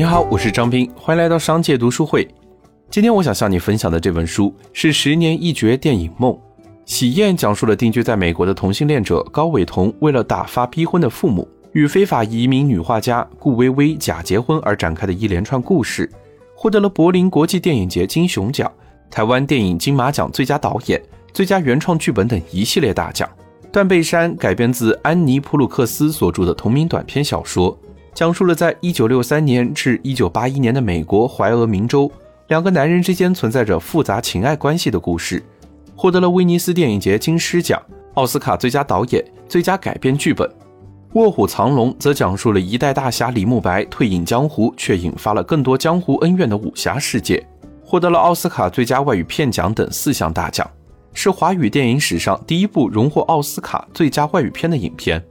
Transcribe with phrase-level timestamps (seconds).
[0.00, 2.26] 你好，我是张斌，欢迎来到商界读书会。
[2.88, 6.32] 今天我想向你分享的这本书是《十年一绝电影梦》。
[6.86, 16.10] 喜宴讲述了定居在美国的同性恋者高伟彤为了打发逼婚的父母，与非法移民女画家顾薇薇假结婚而展开的一连串故事，
[16.54, 18.72] 获得了柏林国际电影节金熊奖、
[19.10, 20.98] 台湾电影金马奖最佳导演、
[21.34, 23.28] 最佳原创剧本等一系列大奖。
[23.70, 27.78] 《断背山》改编自安妮·普鲁克斯所著的同名短篇小说，
[28.20, 32.12] 讲述了在1963年至1981年的美国怀俄明州
[32.48, 35.42] 两个男人之间存在着复杂情爱关系的故事，
[35.96, 40.46] 获得了威尼斯电影节金狮奖、奥斯卡最佳导演、最佳改编剧本。
[41.14, 47.42] 《卧虎藏龙》则讲述了一代大侠李慕白退隐江湖，却引发了更多江湖恩怨的武侠世界，
[47.82, 50.70] 获得了奥斯卡最佳外语片奖等四项大奖。
[51.14, 55.24] 是华语电影史上第一部荣获奥斯卡最佳外语片的影片。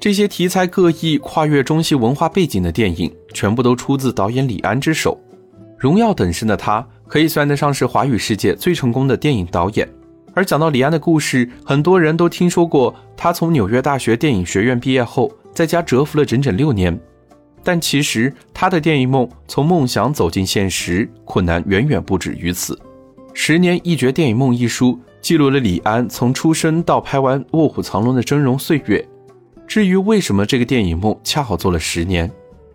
[0.00, 5.20] 这些题材各异、跨越中西文化背景的电影，全部都出自导演李安之手。
[5.76, 9.86] 荣耀等身的他，可以算得上是华语世界最成功的电影导演。
[10.32, 16.98] 而讲到李安的故事，很多人都听说过他从纽约大学电影学院毕业后，在家蛰伏了整整六年。
[17.62, 22.74] 但其实他的电影梦从梦想走进现实，困难远远不止于此。
[23.34, 29.06] 《十年一绝电影梦》一书记录了李安从出生到拍完《卧虎藏龙》的峥嵘岁月。
[29.70, 32.28] 至于为什么这个电影梦恰好做了十年，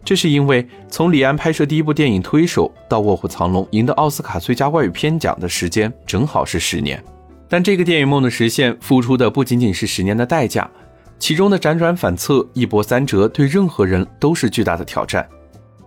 [0.05, 7.03] 这是因为从李安拍摄第一部电影《推手》到《卧虎藏龙》赢得奥斯卡最佳外语片奖的时间正好是十年。
[7.49, 10.71] 但这个电影梦的实现，付出的不仅仅是十年的代价，
[11.19, 15.27] 其中的辗转反侧、一波三折，对任何人都是巨大的挑战。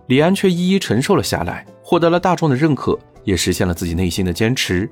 [0.05, 2.95] 李安却一一承受了下来，获得了大众的认可。
[3.23, 4.87] 也实现了自己内心的坚持。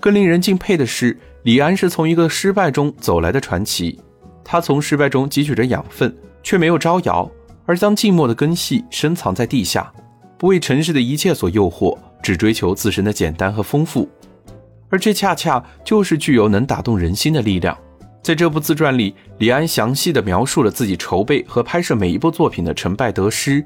[0.00, 3.98] 更令人敬佩的是，李安是从一个失败中走来的传奇。
[4.52, 6.12] 他从失败中汲取着养分，
[6.42, 7.30] 却没有招摇，
[7.66, 9.92] 而将寂寞的根系深藏在地下，
[10.36, 14.10] 不为尘世的一切所诱惑，只追求自身的简单和丰富。
[14.88, 17.78] 而这恰恰就是具有能打动人心的力量。
[18.24, 23.64] 在这部自传里，李安详细地描述了自己筹备和拍摄每一部作品的成败得失，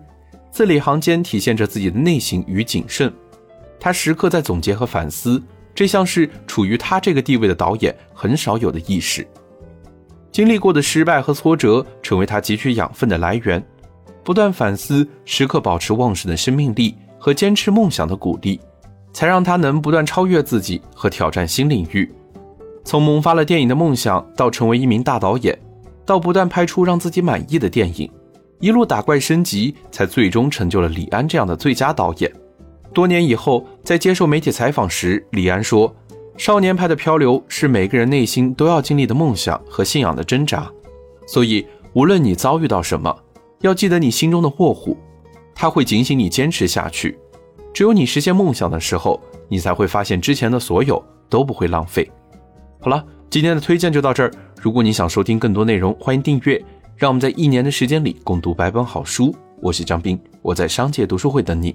[0.50, 3.11] 字里行间体现着自己的内省与谨慎。
[3.81, 5.43] 他时刻在总结和反思，
[5.75, 9.27] 这像是处于他这个地位的导演很少有的意识。
[10.34, 13.65] 经历过的失败和挫折，成为他汲取养分的来源。
[14.25, 18.61] 不断反思，时刻保持旺盛的生命力和坚持梦想的鼓励，
[19.12, 22.12] 才让他能不断超越自己和挑战新领域。
[22.84, 25.56] 从萌发了电影的梦想，到成为一名大导演，
[26.05, 28.11] 到不断拍出让自己满意的电影，
[28.59, 32.28] 一路打怪升级，才最终成就了李安这样的最佳导演。
[32.93, 35.94] 多年以后，在接受媒体采访时，李安说
[36.37, 40.71] ：“少年派的漂流是每个人内心都要经历的梦想和信仰的挣扎。
[41.27, 43.17] 所以，无论你遭遇到什么，
[43.61, 44.97] 要记得你心中的卧虎，
[45.55, 47.17] 他会警醒你坚持下去。
[47.73, 52.11] 只有你实现梦想的时候，你才会发现之前的所有都不会浪费。”
[52.81, 54.31] 好了，今天的推荐就到这儿。
[54.61, 56.62] 如果你想收听更多内容，欢迎订阅。
[56.97, 59.34] 让我们在一年的时间里共读百本好书。
[59.61, 61.75] 我是张斌，我在商界读书会等你。